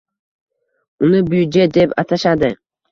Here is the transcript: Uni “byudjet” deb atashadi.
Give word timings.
Uni 1.09 1.21
“byudjet” 1.29 1.79
deb 1.79 1.97
atashadi. 2.05 2.55